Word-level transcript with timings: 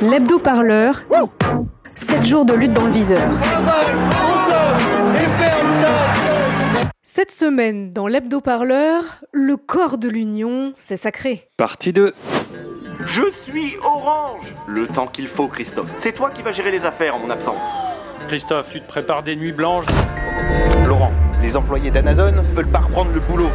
L'hebdo-parleur. 0.00 1.02
7 1.96 2.24
jours 2.24 2.44
de 2.44 2.54
lutte 2.54 2.72
dans 2.74 2.84
le 2.84 2.92
viseur. 2.92 3.28
Cette 7.02 7.32
semaine, 7.32 7.92
dans 7.92 8.06
l'hebdo-parleur, 8.06 9.24
le 9.32 9.56
corps 9.56 9.98
de 9.98 10.08
l'Union, 10.08 10.70
c'est 10.76 10.96
sacré. 10.96 11.48
Partie 11.56 11.92
2. 11.92 12.14
Je 13.04 13.32
suis 13.42 13.74
orange 13.82 14.54
Le 14.68 14.86
temps 14.86 15.08
qu'il 15.08 15.26
faut, 15.26 15.48
Christophe. 15.48 15.88
C'est 15.98 16.12
toi 16.12 16.30
qui 16.30 16.42
vas 16.42 16.52
gérer 16.52 16.70
les 16.70 16.84
affaires 16.84 17.16
en 17.16 17.18
mon 17.18 17.30
absence. 17.30 17.62
Christophe, 18.28 18.70
tu 18.70 18.80
te 18.80 18.86
prépares 18.86 19.24
des 19.24 19.34
nuits 19.34 19.52
blanches 19.52 19.86
Laurent, 20.86 21.12
les 21.48 21.56
employés 21.56 21.90
d'Amazon 21.90 22.44
veulent 22.52 22.68
pas 22.68 22.80
reprendre 22.80 23.10
le 23.14 23.20
boulot. 23.20 23.48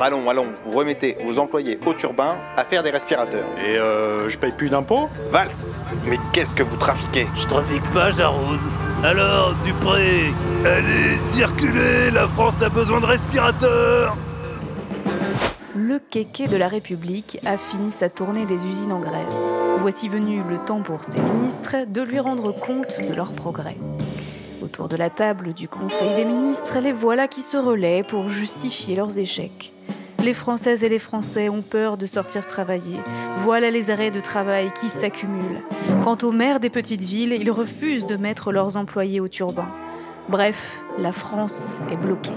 Allons, 0.00 0.30
allons, 0.30 0.46
vous 0.64 0.76
remettez 0.76 1.16
vos 1.24 1.40
employés 1.40 1.76
au 1.84 1.92
turbin 1.92 2.36
à 2.56 2.64
faire 2.64 2.84
des 2.84 2.90
respirateurs. 2.90 3.46
Et 3.58 3.76
euh, 3.76 4.28
je 4.28 4.38
paye 4.38 4.52
plus 4.52 4.68
d'impôts? 4.68 5.08
Valse 5.30 5.76
Mais 6.06 6.18
qu'est-ce 6.32 6.52
que 6.52 6.62
vous 6.62 6.76
trafiquez? 6.76 7.26
Je 7.34 7.46
trafique 7.48 7.90
pas, 7.90 8.12
j'arrose. 8.12 8.70
Alors, 9.02 9.54
Dupré, 9.64 10.32
allez, 10.64 11.18
circulez, 11.18 12.12
la 12.12 12.28
France 12.28 12.62
a 12.62 12.68
besoin 12.68 13.00
de 13.00 13.06
respirateurs 13.06 14.16
Le 15.74 15.98
kéké 15.98 16.46
de 16.46 16.56
la 16.56 16.68
République 16.68 17.40
a 17.44 17.58
fini 17.58 17.90
sa 17.90 18.08
tournée 18.08 18.46
des 18.46 18.54
usines 18.70 18.92
en 18.92 19.00
grève. 19.00 19.34
Voici 19.78 20.08
venu 20.08 20.42
le 20.48 20.58
temps 20.58 20.82
pour 20.82 21.02
ses 21.02 21.20
ministres 21.20 21.74
de 21.88 22.02
lui 22.02 22.20
rendre 22.20 22.52
compte 22.52 23.00
de 23.00 23.14
leurs 23.14 23.32
progrès. 23.32 23.76
Autour 24.64 24.88
de 24.88 24.96
la 24.96 25.10
table 25.10 25.52
du 25.52 25.68
Conseil 25.68 26.16
des 26.16 26.24
ministres, 26.24 26.78
les 26.78 26.92
voilà 26.92 27.28
qui 27.28 27.42
se 27.42 27.58
relaient 27.58 28.02
pour 28.02 28.30
justifier 28.30 28.96
leurs 28.96 29.18
échecs. 29.18 29.72
Les 30.22 30.32
Françaises 30.32 30.82
et 30.82 30.88
les 30.88 30.98
Français 30.98 31.50
ont 31.50 31.60
peur 31.60 31.98
de 31.98 32.06
sortir 32.06 32.46
travailler. 32.46 32.98
Voilà 33.40 33.70
les 33.70 33.90
arrêts 33.90 34.10
de 34.10 34.20
travail 34.20 34.72
qui 34.80 34.88
s'accumulent. 34.88 35.60
Quant 36.02 36.16
aux 36.22 36.32
maires 36.32 36.60
des 36.60 36.70
petites 36.70 37.02
villes, 37.02 37.36
ils 37.38 37.50
refusent 37.50 38.06
de 38.06 38.16
mettre 38.16 38.52
leurs 38.52 38.78
employés 38.78 39.20
au 39.20 39.28
turban. 39.28 39.66
Bref, 40.30 40.78
la 40.98 41.12
France 41.12 41.74
est 41.92 41.96
bloquée. 41.96 42.30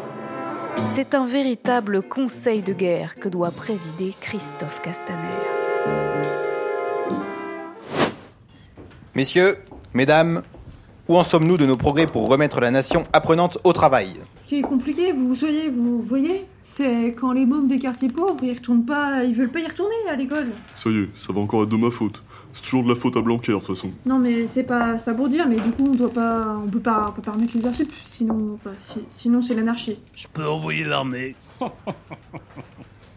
C'est 0.95 1.15
un 1.15 1.27
véritable 1.27 2.01
conseil 2.01 2.61
de 2.61 2.73
guerre 2.73 3.15
que 3.15 3.29
doit 3.29 3.51
présider 3.51 4.13
Christophe 4.19 4.81
Castaner. 4.81 5.17
Messieurs, 9.15 9.59
mesdames, 9.93 10.43
où 11.07 11.15
en 11.17 11.23
sommes-nous 11.23 11.57
de 11.57 11.65
nos 11.65 11.77
progrès 11.77 12.05
pour 12.05 12.27
remettre 12.27 12.59
la 12.59 12.71
nation 12.71 13.03
apprenante 13.13 13.57
au 13.63 13.73
travail? 13.73 14.15
Ce 14.35 14.45
qui 14.47 14.57
est 14.57 14.61
compliqué, 14.61 15.11
vous 15.13 15.35
soyez, 15.35 15.69
vous 15.69 16.01
voyez, 16.01 16.45
c'est 16.61 17.13
quand 17.17 17.31
les 17.31 17.45
mômes 17.45 17.67
des 17.67 17.79
quartiers 17.79 18.09
pauvres, 18.09 18.37
ils 18.43 18.53
retournent 18.53 18.85
pas, 18.85 19.23
ils 19.23 19.33
veulent 19.33 19.51
pas 19.51 19.59
y 19.59 19.67
retourner 19.67 19.95
à 20.09 20.15
l'école. 20.15 20.49
Ça 20.75 20.89
y 20.89 20.97
est, 20.99 21.09
ça 21.15 21.31
va 21.33 21.39
encore 21.41 21.63
être 21.63 21.69
de 21.69 21.77
ma 21.77 21.91
faute. 21.91 22.23
C'est 22.53 22.63
toujours 22.63 22.83
de 22.83 22.89
la 22.89 22.95
faute 22.95 23.15
à 23.15 23.21
Blanquer, 23.21 23.51
de 23.51 23.57
toute 23.57 23.67
façon. 23.67 23.89
Non 24.05 24.17
mais 24.19 24.47
c'est 24.47 24.63
pas, 24.63 24.97
c'est 24.97 25.05
pas 25.05 25.13
pour 25.13 25.29
dire, 25.29 25.47
mais 25.47 25.57
du 25.57 25.69
coup 25.71 25.89
on 25.91 25.95
doit 25.95 26.11
pas, 26.11 26.57
on 26.65 26.67
peut 26.67 26.79
pas, 26.79 27.05
on 27.07 27.11
peut 27.11 27.21
pas 27.21 27.31
remettre 27.33 27.55
les 27.55 27.65
heures 27.65 27.75
sup, 27.75 27.91
sinon, 28.03 28.57
bah, 28.65 28.71
si- 28.79 29.05
sinon 29.09 29.41
c'est 29.41 29.53
l'anarchie. 29.53 29.99
Je 30.15 30.25
peux 30.33 30.47
envoyer 30.47 30.83
l'armée. 30.83 31.35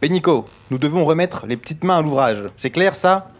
Pénico, 0.00 0.46
nous 0.70 0.78
devons 0.78 1.04
remettre 1.04 1.46
les 1.46 1.56
petites 1.56 1.84
mains 1.84 1.98
à 1.98 2.02
l'ouvrage. 2.02 2.44
C'est 2.56 2.70
clair 2.70 2.94
ça? 2.94 3.30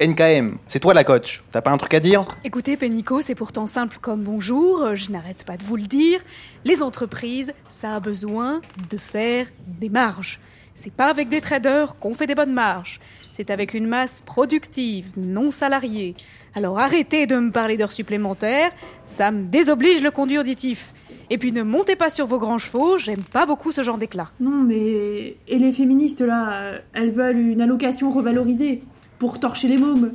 NKM, 0.00 0.56
c'est 0.68 0.80
toi 0.80 0.94
la 0.94 1.04
coach. 1.04 1.42
T'as 1.52 1.60
pas 1.60 1.70
un 1.70 1.76
truc 1.76 1.92
à 1.92 2.00
dire? 2.00 2.24
Écoutez, 2.42 2.78
Pénico, 2.78 3.20
c'est 3.20 3.34
pourtant 3.34 3.66
simple 3.66 3.98
comme 4.00 4.22
bonjour, 4.22 4.96
je 4.96 5.10
n'arrête 5.10 5.44
pas 5.44 5.58
de 5.58 5.62
vous 5.62 5.76
le 5.76 5.82
dire. 5.82 6.20
Les 6.64 6.82
entreprises, 6.82 7.52
ça 7.68 7.96
a 7.96 8.00
besoin 8.00 8.62
de 8.88 8.96
faire 8.96 9.46
des 9.66 9.90
marges. 9.90 10.40
C'est 10.74 10.90
pas 10.90 11.10
avec 11.10 11.28
des 11.28 11.42
traders 11.42 11.96
qu'on 11.98 12.14
fait 12.14 12.26
des 12.26 12.34
bonnes 12.34 12.54
marges. 12.54 12.98
C'est 13.32 13.50
avec 13.50 13.74
une 13.74 13.86
masse 13.86 14.22
productive, 14.24 15.08
non 15.18 15.50
salariée. 15.50 16.14
Alors 16.54 16.78
arrêtez 16.78 17.26
de 17.26 17.36
me 17.36 17.50
parler 17.50 17.76
d'heures 17.76 17.92
supplémentaires, 17.92 18.72
ça 19.04 19.30
me 19.30 19.44
désoblige 19.48 20.00
le 20.00 20.10
conduit 20.10 20.38
auditif. 20.38 20.94
Et 21.28 21.36
puis 21.36 21.52
ne 21.52 21.62
montez 21.62 21.94
pas 21.94 22.08
sur 22.08 22.26
vos 22.26 22.38
grands 22.38 22.58
chevaux, 22.58 22.96
j'aime 22.96 23.22
pas 23.22 23.44
beaucoup 23.44 23.70
ce 23.70 23.82
genre 23.82 23.98
d'éclat. 23.98 24.30
Non 24.40 24.62
mais 24.62 25.36
et 25.46 25.58
les 25.58 25.74
féministes 25.74 26.22
là, 26.22 26.72
elles 26.94 27.12
veulent 27.12 27.38
une 27.38 27.60
allocation 27.60 28.10
revalorisée 28.10 28.82
pour 29.20 29.38
torcher 29.38 29.68
les 29.68 29.76
mômes 29.76 30.12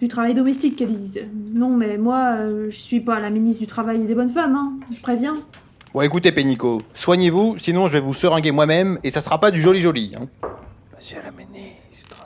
du 0.00 0.08
travail 0.08 0.34
domestique 0.34 0.76
qu'elles 0.76 0.94
disent. 0.94 1.24
Non 1.52 1.74
mais 1.74 1.96
moi, 1.96 2.36
euh, 2.38 2.70
je 2.70 2.76
suis 2.76 3.00
pas 3.00 3.18
la 3.18 3.30
ministre 3.30 3.60
du 3.60 3.66
travail 3.66 4.02
et 4.02 4.06
des 4.06 4.14
bonnes 4.14 4.28
femmes, 4.28 4.54
hein. 4.54 4.74
Je 4.92 5.00
préviens. 5.00 5.38
Bon 5.94 6.02
écoutez 6.02 6.32
Pénico, 6.32 6.80
soignez-vous, 6.94 7.56
sinon 7.58 7.88
je 7.88 7.94
vais 7.94 8.00
vous 8.00 8.14
seringuer 8.14 8.52
moi-même 8.52 8.98
et 9.02 9.10
ça 9.10 9.22
sera 9.22 9.40
pas 9.40 9.50
du 9.50 9.60
joli 9.60 9.80
joli. 9.80 10.14
Hein. 10.16 10.28
Monsieur 10.96 11.18
la 11.24 11.30
ministre. 11.30 12.16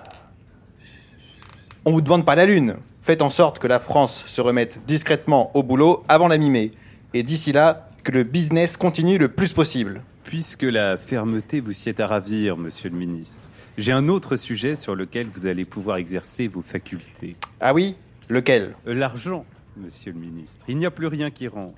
On 1.84 1.92
vous 1.92 2.00
demande 2.00 2.26
pas 2.26 2.34
la 2.34 2.44
lune. 2.44 2.76
Faites 3.02 3.22
en 3.22 3.30
sorte 3.30 3.60
que 3.60 3.68
la 3.68 3.78
France 3.78 4.24
se 4.26 4.40
remette 4.40 4.80
discrètement 4.84 5.52
au 5.54 5.62
boulot 5.62 6.02
avant 6.08 6.26
la 6.26 6.38
mi-mai. 6.38 6.72
Et 7.14 7.22
d'ici 7.22 7.52
là, 7.52 7.88
que 8.02 8.10
le 8.10 8.24
business 8.24 8.76
continue 8.76 9.16
le 9.16 9.28
plus 9.28 9.52
possible. 9.52 10.02
Puisque 10.24 10.64
la 10.64 10.96
fermeté 10.96 11.60
vous 11.60 11.72
sied 11.72 11.94
à 12.00 12.08
ravir, 12.08 12.56
monsieur 12.56 12.90
le 12.90 12.96
ministre, 12.96 13.48
j'ai 13.78 13.92
un 13.92 14.08
autre 14.08 14.36
sujet 14.36 14.74
sur 14.74 14.94
lequel 14.94 15.28
vous 15.32 15.46
allez 15.46 15.64
pouvoir 15.64 15.96
exercer 15.98 16.46
vos 16.48 16.62
facultés. 16.62 17.36
Ah 17.60 17.74
oui 17.74 17.94
Lequel? 18.28 18.74
Euh, 18.86 18.94
L'argent, 18.94 19.44
monsieur 19.76 20.12
le 20.12 20.18
ministre. 20.18 20.64
Il 20.68 20.78
n'y 20.78 20.86
a 20.86 20.90
plus 20.90 21.06
rien 21.06 21.30
qui 21.30 21.46
rentre. 21.48 21.74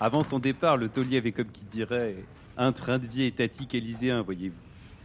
Avant 0.00 0.22
son 0.22 0.38
départ, 0.38 0.76
le 0.76 0.88
taulier 0.88 1.18
avait 1.18 1.32
comme 1.32 1.46
qui 1.52 1.64
dirait 1.64 2.14
un 2.56 2.72
train 2.72 2.98
de 2.98 3.06
vie 3.06 3.24
étatique 3.24 3.74
élyséen, 3.74 4.22
voyez-vous. 4.22 4.54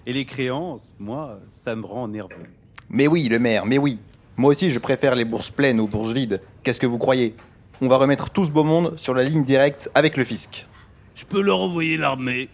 Et 0.05 0.13
les 0.13 0.25
créances, 0.25 0.93
moi, 0.99 1.39
ça 1.51 1.75
me 1.75 1.85
rend 1.85 2.07
nerveux. 2.07 2.35
Mais 2.89 3.07
oui, 3.07 3.27
le 3.29 3.39
maire, 3.39 3.65
mais 3.65 3.77
oui. 3.77 3.99
Moi 4.37 4.51
aussi, 4.51 4.69
je 4.71 4.79
préfère 4.79 5.15
les 5.15 5.25
bourses 5.25 5.49
pleines 5.49 5.79
aux 5.79 5.87
bourses 5.87 6.11
vides. 6.13 6.41
Qu'est-ce 6.63 6.79
que 6.79 6.85
vous 6.87 6.97
croyez? 6.97 7.35
On 7.81 7.87
va 7.87 7.97
remettre 7.97 8.29
tout 8.29 8.45
ce 8.45 8.51
beau 8.51 8.63
monde 8.63 8.97
sur 8.97 9.13
la 9.13 9.23
ligne 9.23 9.43
directe 9.43 9.89
avec 9.95 10.17
le 10.17 10.23
fisc. 10.23 10.67
Je 11.15 11.25
peux 11.25 11.41
leur 11.41 11.59
envoyer 11.61 11.97
l'armée. 11.97 12.49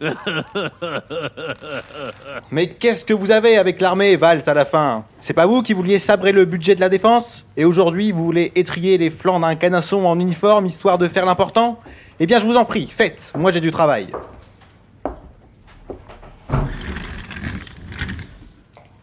Mais 2.50 2.68
qu'est-ce 2.68 3.04
que 3.04 3.14
vous 3.14 3.30
avez 3.30 3.56
avec 3.56 3.80
l'armée, 3.80 4.16
Valls, 4.16 4.42
à 4.46 4.54
la 4.54 4.64
fin? 4.64 5.04
C'est 5.20 5.34
pas 5.34 5.46
vous 5.46 5.62
qui 5.62 5.72
vouliez 5.72 5.98
sabrer 5.98 6.32
le 6.32 6.44
budget 6.44 6.74
de 6.74 6.80
la 6.80 6.88
défense? 6.88 7.46
Et 7.56 7.64
aujourd'hui, 7.64 8.12
vous 8.12 8.24
voulez 8.24 8.52
étrier 8.54 8.98
les 8.98 9.10
flancs 9.10 9.40
d'un 9.40 9.54
canasson 9.54 10.04
en 10.04 10.18
uniforme 10.20 10.66
histoire 10.66 10.98
de 10.98 11.08
faire 11.08 11.26
l'important? 11.26 11.80
Eh 12.20 12.26
bien, 12.26 12.38
je 12.38 12.44
vous 12.44 12.56
en 12.56 12.64
prie, 12.64 12.86
faites 12.86 13.32
Moi, 13.36 13.52
j'ai 13.52 13.60
du 13.60 13.70
travail. 13.70 14.08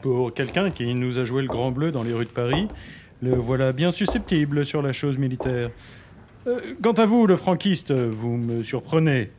Pour 0.02 0.34
quelqu'un 0.34 0.70
qui 0.70 0.94
nous 0.94 1.20
a 1.20 1.24
joué 1.24 1.42
le 1.42 1.48
grand 1.48 1.72
bleu 1.72 1.92
dans 1.92 2.04
les 2.04 2.14
rues 2.14 2.26
de 2.26 2.30
Paris, 2.30 2.68
le 3.22 3.36
voilà 3.36 3.72
bien 3.72 3.92
susceptible 3.92 4.66
sur 4.66 4.82
la 4.82 4.92
chose 4.92 5.18
militaire. 5.18 5.70
Euh, 6.46 6.60
quant 6.82 6.92
à 6.92 7.06
vous, 7.06 7.26
le 7.26 7.38
franquiste, 7.38 7.94
vous 7.94 8.36
me 8.36 8.64
surprenez. 8.64 9.32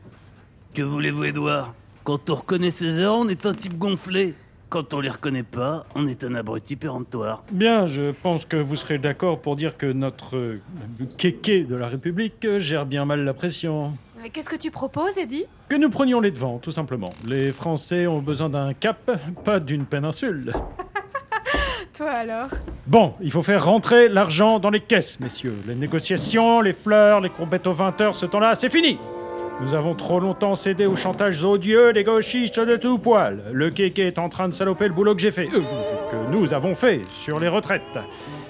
Que 0.75 0.83
voulez-vous, 0.83 1.23
Edouard 1.27 1.73
Quand 2.03 2.31
on 2.31 2.35
reconnaît 2.35 2.71
ses 2.71 2.99
heures, 2.99 3.15
on 3.15 3.29
est 3.29 3.47
un 3.47 3.55
type 3.55 3.79
gonflé. 3.79 4.35
Quand 4.71 4.93
on 4.93 4.99
les 4.99 5.09
reconnaît 5.09 5.45
pas, 5.45 5.87
on 5.95 6.09
est 6.09 6.25
un 6.25 6.35
abruti 6.35 6.75
péremptoire. 6.75 7.45
Bien, 7.53 7.87
je 7.87 8.11
pense 8.11 8.45
que 8.45 8.57
vous 8.57 8.75
serez 8.75 8.99
d'accord 8.99 9.41
pour 9.41 9.55
dire 9.55 9.77
que 9.77 9.87
notre 9.87 10.37
euh, 10.37 10.61
kéké 11.17 11.63
de 11.63 11.77
la 11.77 11.87
République 11.87 12.45
euh, 12.45 12.59
gère 12.59 12.87
bien 12.87 13.05
mal 13.05 13.25
la 13.25 13.35
pression. 13.35 13.93
Qu'est-ce 14.33 14.49
que 14.49 14.57
tu 14.57 14.73
proposes, 14.73 15.17
Eddie 15.17 15.45
Que 15.69 15.77
nous 15.77 15.91
prenions 15.91 16.21
les 16.21 16.33
devants, 16.33 16.59
tout 16.59 16.73
simplement. 16.73 17.11
Les 17.25 17.53
Français 17.53 18.09
ont 18.09 18.21
besoin 18.21 18.49
d'un 18.49 18.75
cap, 18.75 19.13
pas 19.45 19.61
d'une 19.61 19.85
péninsule. 19.85 20.53
Toi 21.97 22.11
alors? 22.11 22.49
Bon, 22.89 23.15
il 23.21 23.31
faut 23.31 23.43
faire 23.43 23.65
rentrer 23.65 24.09
l'argent 24.09 24.59
dans 24.59 24.71
les 24.71 24.81
caisses, 24.81 25.21
messieurs. 25.21 25.55
Les 25.69 25.77
négociations, 25.77 26.61
les 26.63 26.73
fleurs, 26.73 27.21
les 27.21 27.31
courbettes 27.31 27.69
aux 27.69 27.73
20 27.73 28.01
heures, 28.01 28.17
ce 28.17 28.27
temps-là, 28.27 28.57
c'est 28.57 28.71
fini. 28.71 28.99
Nous 29.61 29.75
avons 29.75 29.95
trop 29.95 30.19
longtemps 30.19 30.57
cédé 30.57 30.87
aux 30.87 30.97
chantages 30.97 31.45
odieux 31.45 31.93
des 31.93 32.03
gauchistes 32.03 32.59
de 32.59 32.77
tout 32.77 32.99
poil. 32.99 33.39
Le 33.53 33.71
kéké 33.71 34.09
est 34.09 34.19
en 34.19 34.29
train 34.29 34.49
de 34.49 34.53
saloper 34.53 34.89
le 34.89 34.95
boulot 34.95 35.15
que 35.15 35.21
j'ai 35.21 35.31
fait, 35.31 35.49
euh, 35.55 35.61
que 36.11 36.37
nous 36.37 36.53
avons 36.53 36.75
fait 36.75 37.03
sur 37.13 37.39
les 37.39 37.49
retraites. 37.49 37.83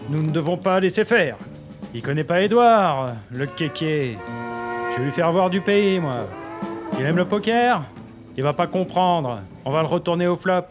Nous 0.09 0.23
ne 0.23 0.31
devons 0.31 0.56
pas 0.56 0.81
laisser 0.81 1.05
faire. 1.05 1.37
Il 1.95 2.03
connaît 2.03 2.25
pas 2.25 2.41
Édouard, 2.41 3.15
le 3.31 3.47
kéké. 3.47 4.17
Je 4.93 4.99
vais 4.99 5.05
lui 5.05 5.12
faire 5.12 5.31
voir 5.31 5.51
du 5.51 5.61
pays, 5.61 6.01
moi. 6.01 6.27
Il 6.99 7.05
aime 7.05 7.17
le 7.17 7.25
poker 7.25 7.83
Il 8.37 8.43
va 8.43 8.53
pas 8.53 8.67
comprendre. 8.67 9.41
On 9.65 9.71
va 9.71 9.81
le 9.83 9.87
retourner 9.87 10.27
au 10.27 10.37
flop. 10.37 10.62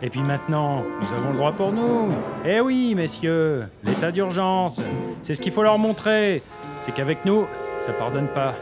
Et 0.00 0.08
puis 0.08 0.20
maintenant, 0.20 0.82
nous 1.00 1.12
avons 1.12 1.30
le 1.32 1.36
droit 1.36 1.52
pour 1.52 1.72
nous. 1.72 2.10
Eh 2.46 2.60
oui, 2.60 2.94
messieurs, 2.94 3.64
l'état 3.84 4.12
d'urgence, 4.12 4.80
c'est 5.22 5.34
ce 5.34 5.40
qu'il 5.40 5.52
faut 5.52 5.62
leur 5.62 5.78
montrer. 5.78 6.42
C'est 6.82 6.92
qu'avec 6.94 7.24
nous, 7.24 7.46
ça 7.84 7.92
pardonne 7.92 8.28
pas. 8.28 8.54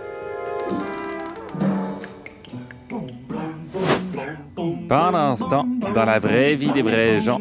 Pendant 4.89 5.19
l'instant, 5.19 5.67
dans 5.95 6.05
la 6.05 6.19
vraie 6.19 6.55
vie 6.55 6.71
des 6.73 6.83
vrais 6.83 7.21
gens. 7.21 7.41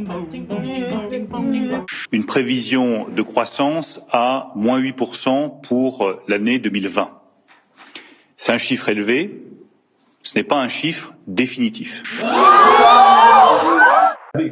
Une 2.11 2.25
prévision 2.25 3.07
de 3.09 3.21
croissance 3.21 4.01
à 4.11 4.51
moins 4.55 4.79
8% 4.81 5.61
pour 5.61 6.13
l'année 6.27 6.59
2020. 6.59 7.09
C'est 8.37 8.51
un 8.51 8.57
chiffre 8.57 8.89
élevé, 8.89 9.43
Ce 10.23 10.35
n'est 10.35 10.43
pas 10.43 10.57
un 10.57 10.69
chiffre 10.69 11.13
définitif. 11.27 12.03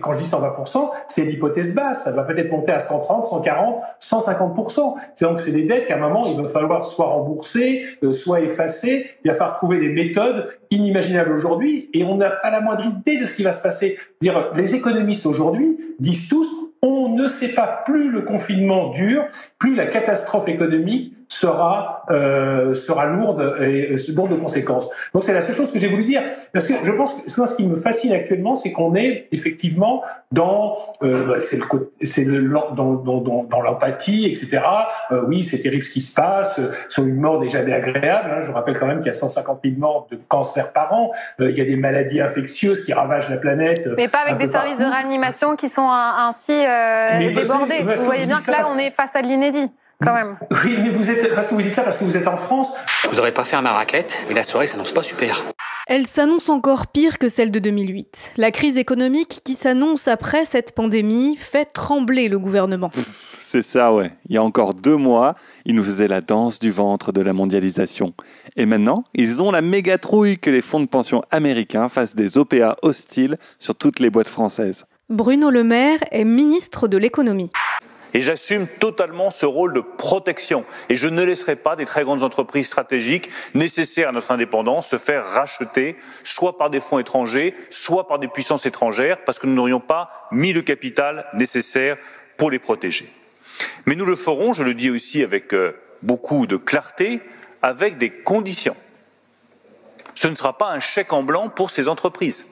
Quand 0.02 0.14
je 0.14 0.24
dis 0.24 0.30
120%, 0.30 0.90
c'est 1.08 1.24
l'hypothèse 1.24 1.74
basse. 1.74 2.04
Ça 2.04 2.12
va 2.12 2.24
peut-être 2.24 2.52
monter 2.52 2.72
à 2.72 2.80
130, 2.80 3.26
140, 3.28 3.82
150%. 4.02 4.96
C'est 5.16 5.26
donc 5.26 5.42
c'est 5.42 5.52
des 5.52 5.64
dettes 5.64 5.88
qu'à 5.88 5.96
un 5.96 6.00
moment, 6.00 6.26
il 6.28 6.42
va 6.42 6.50
falloir 6.50 6.86
soit 6.86 7.06
rembourser, 7.06 7.84
euh, 8.04 8.14
soit 8.14 8.42
effacer. 8.42 9.10
Il 9.24 9.32
va 9.32 9.38
falloir 9.38 9.58
trouver 9.58 9.80
des 9.80 9.90
méthodes 9.90 10.50
inimaginables 10.72 11.32
aujourd'hui 11.32 11.90
et 11.94 12.04
on 12.04 12.16
n'a 12.16 12.30
pas 12.30 12.50
la 12.50 12.62
moindre 12.62 12.86
idée 12.86 13.20
de 13.20 13.26
ce 13.26 13.36
qui 13.36 13.44
va 13.44 13.54
se 13.54 13.62
passer. 13.62 13.98
Les 14.22 14.76
économistes 14.76 15.26
aujourd'hui 15.26 15.78
disent 16.00 16.28
tous 16.30 16.48
on 16.84 17.16
ne 17.16 17.30
sait 17.30 17.54
pas 17.54 17.84
plus 17.86 18.12
le 18.12 18.22
confinement 18.22 18.90
dure, 18.90 19.24
plus 19.58 19.74
la 19.74 19.88
catastrophe 19.88 20.50
économique 20.50 21.14
sera 21.34 22.06
euh, 22.12 22.74
sera 22.74 23.06
lourde 23.06 23.58
et 23.62 23.96
lourde 24.16 24.32
de 24.32 24.36
conséquences. 24.36 24.90
Donc 25.14 25.24
c'est 25.24 25.34
la 25.34 25.42
seule 25.42 25.56
chose 25.56 25.72
que 25.72 25.80
j'ai 25.80 25.88
voulu 25.88 26.04
dire 26.04 26.22
parce 26.54 26.68
que 26.68 26.74
je 26.84 26.92
pense 26.92 27.22
que 27.22 27.30
ce 27.30 27.56
qui 27.56 27.66
me 27.66 27.76
fascine 27.76 28.14
actuellement, 28.14 28.54
c'est 28.54 28.72
qu'on 28.72 28.96
est 28.96 29.28
effectivement 29.32 30.04
dans 30.32 30.78
euh, 31.04 31.28
bah, 31.28 31.36
c'est 31.40 31.58
le 31.58 31.94
c'est 32.04 32.24
le 32.24 32.48
dans 32.76 32.96
dans, 32.96 33.18
dans, 33.18 33.44
dans 33.44 33.62
l'empathie, 33.62 34.26
etc. 34.26 34.62
Euh, 35.12 35.24
oui, 35.28 35.44
c'est 35.44 35.60
terrible 35.60 35.84
ce 35.84 35.92
qui 35.92 36.02
se 36.02 36.14
passe. 36.14 36.60
Sur 36.90 37.06
une 37.06 37.20
mort 37.20 37.42
n'est 37.42 37.50
jamais 37.50 37.74
agréable. 37.74 38.32
Hein. 38.32 38.42
Je 38.44 38.52
rappelle 38.52 38.78
quand 38.78 38.88
même 38.88 39.00
qu'il 39.00 39.08
y 39.08 39.10
a 39.10 39.14
150 39.14 39.60
000 39.64 39.76
morts 39.78 40.08
de 40.12 40.20
cancer 40.28 40.72
par 40.72 40.94
an. 40.94 41.12
Euh, 41.40 41.50
il 41.50 41.58
y 41.58 41.62
a 41.62 41.66
des 41.66 41.76
maladies 41.76 42.22
infectieuses 42.22 42.86
qui 42.86 42.94
ravagent 42.94 43.30
la 43.30 43.38
planète. 43.38 43.88
Mais 43.98 44.08
pas 44.08 44.20
avec 44.20 44.38
des 44.38 44.52
services 44.52 44.78
de 44.78 44.86
réanimation 44.86 45.56
qui 45.56 45.70
sont 45.70 45.90
ainsi 45.90 46.52
euh, 46.52 47.34
débordés. 47.34 47.82
Vous 47.82 48.06
voyez 48.06 48.26
bien 48.26 48.40
que 48.40 48.52
là, 48.52 48.68
on 48.74 48.78
est 48.78 48.92
face 48.92 49.16
à 49.16 49.22
de 49.22 49.28
l'inédit. 49.28 49.72
Quand 50.04 50.14
même. 50.14 50.38
Oui, 50.64 50.78
mais 50.82 50.90
vous 50.90 51.10
êtes, 51.10 51.34
parce 51.34 51.48
que 51.48 51.56
vous 51.56 51.62
dites 51.62 51.76
ça 51.76 51.84
parce 51.84 51.98
que 51.98 52.04
vous 52.04 52.18
êtes 52.18 52.28
en 52.28 52.38
France. 52.38 52.68
Je 53.04 53.10
voudrais 53.10 53.32
pas 53.32 53.46
faire 53.46 53.62
ma 53.62 53.72
raclette, 53.72 54.18
mais 54.28 54.36
la 54.36 54.44
soirée 54.44 54.68
s'annonce 54.68 54.92
pas 54.92 55.04
super. 55.04 55.44
Elle 55.88 56.08
s'annonce 56.08 56.50
encore 56.50 56.88
pire 56.88 57.18
que 57.18 57.30
celle 57.30 57.52
de 57.52 57.60
2008. 57.60 58.34
La 58.38 58.52
crise 58.52 58.78
économique 58.78 59.42
qui 59.44 59.56
s'annonce 59.56 60.08
après 60.08 60.46
cette 60.46 60.74
pandémie 60.74 61.36
fait 61.38 61.66
trembler 61.66 62.30
le 62.30 62.40
gouvernement. 62.40 62.92
C'est 63.40 63.62
ça, 63.62 63.94
ouais. 63.94 64.12
Il 64.30 64.36
y 64.36 64.38
a 64.38 64.44
encore 64.44 64.74
deux 64.74 64.96
mois, 64.96 65.36
ils 65.66 65.76
nous 65.76 65.84
faisaient 65.84 66.08
la 66.08 66.22
danse 66.22 66.58
du 66.58 66.72
ventre 66.72 67.12
de 67.12 67.22
la 67.22 67.34
mondialisation. 67.34 68.14
Et 68.56 68.66
maintenant, 68.66 69.04
ils 69.14 69.44
ont 69.44 69.52
la 69.52 69.62
méga 69.62 70.00
trouille 70.00 70.40
que 70.40 70.50
les 70.50 70.62
fonds 70.62 70.80
de 70.80 70.88
pension 70.88 71.22
américains 71.30 71.88
fassent 71.88 72.16
des 72.16 72.38
OPA 72.38 72.78
hostiles 72.82 73.38
sur 73.60 73.76
toutes 73.76 74.00
les 74.00 74.10
boîtes 74.10 74.28
françaises. 74.28 74.86
Bruno 75.10 75.52
Le 75.52 75.64
Maire 75.64 76.00
est 76.12 76.24
ministre 76.24 76.88
de 76.88 76.98
l'économie. 76.98 77.52
J'assume 78.20 78.68
totalement 78.68 79.32
ce 79.32 79.46
rôle 79.46 79.74
de 79.74 79.82
protection. 79.82 80.66
Et 80.90 80.96
je 80.96 81.08
ne 81.08 81.24
laisserai 81.24 81.56
pas 81.56 81.76
des 81.76 81.86
très 81.86 82.04
grandes 82.04 82.24
entreprises 82.24 82.68
stratégiques 82.68 83.30
nécessaires 83.54 84.10
à 84.10 84.12
notre 84.12 84.32
indépendance 84.32 84.90
se 84.90 84.98
faire 84.98 85.26
racheter, 85.26 85.98
soit 86.24 86.58
par 86.58 86.70
des 86.70 86.80
fonds 86.80 87.00
étrangers, 87.00 87.56
soit 87.70 88.08
par 88.08 88.20
des 88.20 88.28
puissances 88.28 88.66
étrangères, 88.66 89.24
parce 89.24 89.40
que 89.40 89.48
nous 89.48 89.56
n'aurions 89.56 89.80
pas 89.80 90.28
mis 90.32 90.54
le 90.54 90.62
capital 90.62 91.26
nécessaire 91.34 91.98
pour 92.38 92.52
les 92.52 92.60
protéger. 92.60 93.10
Mais 93.86 93.96
nous 93.96 94.06
le 94.06 94.16
ferons, 94.16 94.54
je 94.54 94.64
le 94.64 94.74
dis 94.74 94.90
aussi 94.90 95.24
avec 95.24 95.54
euh, 95.54 95.76
beaucoup 96.02 96.46
de 96.48 96.58
clarté, 96.58 97.22
avec 97.62 97.98
des 97.98 98.12
conditions. 98.12 98.76
Ce 100.16 100.28
ne 100.28 100.36
sera 100.36 100.58
pas 100.58 100.70
un 100.70 100.80
chèque 100.80 101.14
en 101.14 101.24
blanc 101.24 101.50
pour 101.50 101.70
ces 101.70 101.88
entreprises. 101.88 102.46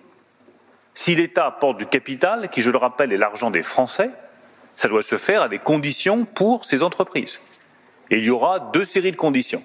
Si 0.93 1.15
l'État 1.15 1.45
apporte 1.45 1.77
du 1.77 1.85
capital, 1.85 2.49
qui, 2.49 2.61
je 2.61 2.71
le 2.71 2.77
rappelle, 2.77 3.13
est 3.13 3.17
l'argent 3.17 3.51
des 3.51 3.63
Français, 3.63 4.09
ça 4.75 4.87
doit 4.87 5.01
se 5.01 5.17
faire 5.17 5.43
à 5.43 5.47
des 5.47 5.59
conditions 5.59 6.25
pour 6.25 6.65
ces 6.65 6.83
entreprises. 6.83 7.41
Et 8.09 8.17
il 8.17 8.25
y 8.25 8.29
aura 8.29 8.71
deux 8.73 8.83
séries 8.83 9.11
de 9.11 9.17
conditions. 9.17 9.63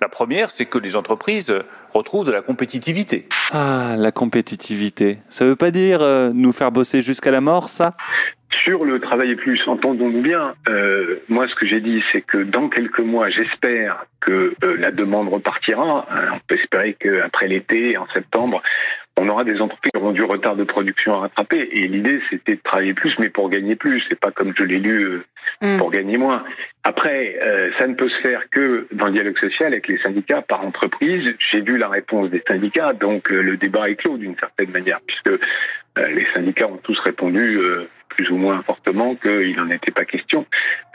La 0.00 0.08
première, 0.08 0.50
c'est 0.50 0.66
que 0.66 0.78
les 0.78 0.94
entreprises 0.94 1.52
retrouvent 1.92 2.26
de 2.26 2.32
la 2.32 2.42
compétitivité. 2.42 3.26
Ah, 3.52 3.96
la 3.96 4.12
compétitivité. 4.12 5.18
Ça 5.28 5.44
veut 5.44 5.56
pas 5.56 5.70
dire 5.70 6.02
euh, 6.02 6.30
nous 6.32 6.52
faire 6.52 6.70
bosser 6.70 7.02
jusqu'à 7.02 7.30
la 7.30 7.40
mort, 7.40 7.68
ça? 7.68 7.96
Sur 8.64 8.84
le 8.84 9.00
travail 9.00 9.34
plus, 9.36 9.60
entendons-nous 9.66 10.22
bien, 10.22 10.54
euh, 10.68 11.20
moi 11.28 11.46
ce 11.48 11.54
que 11.54 11.66
j'ai 11.66 11.80
dit 11.80 12.02
c'est 12.12 12.22
que 12.22 12.38
dans 12.38 12.68
quelques 12.68 13.00
mois, 13.00 13.28
j'espère 13.28 14.06
que 14.20 14.54
euh, 14.62 14.76
la 14.78 14.90
demande 14.90 15.28
repartira. 15.28 16.06
On 16.32 16.38
peut 16.46 16.56
espérer 16.58 16.96
qu'après 16.98 17.48
l'été, 17.48 17.98
en 17.98 18.06
septembre, 18.14 18.62
on 19.18 19.28
aura 19.28 19.44
des 19.44 19.60
entreprises 19.60 19.90
qui 19.92 19.98
auront 19.98 20.12
du 20.12 20.22
retard 20.22 20.54
de 20.54 20.64
production 20.64 21.14
à 21.14 21.20
rattraper. 21.20 21.68
Et 21.72 21.88
l'idée, 21.88 22.20
c'était 22.30 22.54
de 22.54 22.60
travailler 22.62 22.94
plus, 22.94 23.14
mais 23.18 23.28
pour 23.28 23.50
gagner 23.50 23.74
plus. 23.74 24.02
C'est 24.08 24.18
pas 24.18 24.30
comme 24.30 24.54
je 24.56 24.62
l'ai 24.62 24.78
lu 24.78 25.02
euh, 25.02 25.24
mm. 25.62 25.78
pour 25.78 25.90
gagner 25.90 26.16
moins. 26.16 26.44
Après, 26.88 27.38
euh, 27.42 27.70
ça 27.78 27.86
ne 27.86 27.94
peut 27.94 28.08
se 28.08 28.20
faire 28.20 28.48
que 28.50 28.86
dans 28.92 29.06
le 29.06 29.12
dialogue 29.12 29.38
social 29.38 29.72
avec 29.72 29.88
les 29.88 29.98
syndicats 29.98 30.42
par 30.42 30.64
entreprise. 30.64 31.34
J'ai 31.50 31.60
vu 31.60 31.76
la 31.76 31.88
réponse 31.88 32.30
des 32.30 32.42
syndicats, 32.48 32.94
donc 32.94 33.28
le 33.28 33.56
débat 33.56 33.90
est 33.90 33.96
clos 33.96 34.16
d'une 34.16 34.36
certaine 34.36 34.70
manière, 34.70 35.00
puisque 35.06 35.40
les 35.96 36.26
syndicats 36.32 36.68
ont 36.68 36.78
tous 36.78 36.98
répondu 37.00 37.60
plus 38.18 38.30
ou 38.30 38.36
moins 38.36 38.62
fortement 38.62 39.14
qu'il 39.14 39.54
n'en 39.56 39.70
était 39.70 39.92
pas 39.92 40.04
question. 40.04 40.44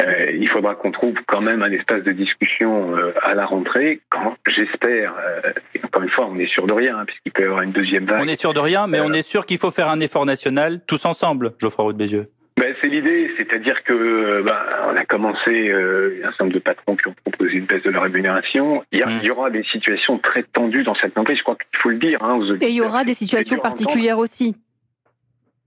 Euh, 0.01 0.31
il 0.33 0.49
faudra 0.49 0.75
qu'on 0.75 0.91
trouve 0.91 1.15
quand 1.25 1.39
même 1.39 1.63
un 1.63 1.71
espace 1.71 2.03
de 2.03 2.11
discussion 2.11 2.95
euh, 2.97 3.13
à 3.21 3.33
la 3.33 3.45
rentrée, 3.45 4.01
quand 4.09 4.35
j'espère, 4.45 5.13
euh, 5.17 5.53
encore 5.83 6.03
une 6.03 6.09
fois, 6.09 6.27
on 6.29 6.37
est 6.37 6.47
sûr 6.47 6.67
de 6.67 6.73
rien, 6.73 6.97
hein, 6.97 7.05
puisqu'il 7.05 7.31
peut 7.31 7.43
y 7.43 7.45
avoir 7.45 7.61
une 7.61 7.71
deuxième 7.71 8.05
vague. 8.05 8.21
On 8.21 8.27
est 8.27 8.39
sûr 8.39 8.53
de 8.53 8.59
rien, 8.59 8.87
mais 8.87 8.99
on 8.99 9.13
est 9.13 9.21
sûr 9.21 9.45
qu'il 9.45 9.57
faut 9.57 9.71
faire 9.71 9.87
un 9.87 10.01
effort 10.01 10.25
national, 10.25 10.81
tous 10.85 11.05
ensemble, 11.05 11.53
Geoffroy 11.59 11.85
Roux 11.85 11.93
de 11.93 11.97
Bézieux. 11.97 12.27
C'est 12.93 12.99
l'idée, 12.99 13.31
c'est-à-dire 13.37 13.83
que 13.83 14.43
ben, 14.43 14.55
on 14.87 14.95
a 14.95 15.05
commencé 15.05 15.71
un 15.71 16.29
certain 16.29 16.43
nombre 16.43 16.53
de 16.53 16.59
patrons 16.59 16.95
qui 16.95 17.07
ont 17.07 17.15
proposé 17.25 17.53
une 17.55 17.65
baisse 17.65 17.81
de 17.81 17.89
leur 17.89 18.03
rémunération. 18.03 18.83
Il 18.91 18.99
y, 18.99 19.03
mmh. 19.03 19.31
aura 19.31 19.49
des 19.49 19.63
situations 19.63 20.19
très 20.19 20.43
tendues 20.43 20.83
dans 20.83 20.93
cette 20.93 21.17
entreprise, 21.17 21.39
je 21.39 21.43
crois 21.43 21.55
qu'il 21.55 21.79
faut 21.79 21.89
le 21.89 21.97
dire. 21.97 22.23
Hein, 22.23 22.39
Et 22.61 22.67
il 22.67 22.75
y 22.75 22.81
aura 22.81 23.03
des 23.03 23.15
situations 23.15 23.57
particulières 23.57 24.19
aussi. 24.19 24.55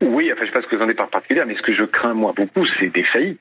Oui, 0.02 0.30
enfin, 0.30 0.42
je 0.42 0.42
ne 0.42 0.46
sais 0.46 0.52
pas 0.52 0.62
ce 0.62 0.66
que 0.68 0.76
vous 0.76 0.82
en 0.82 0.88
êtes 0.88 0.96
par 0.96 1.08
particulier, 1.08 1.42
mais 1.46 1.56
ce 1.56 1.62
que 1.62 1.74
je 1.74 1.84
crains, 1.84 2.14
moi, 2.14 2.32
beaucoup, 2.36 2.64
c'est 2.78 2.90
des 2.90 3.02
faillites. 3.02 3.40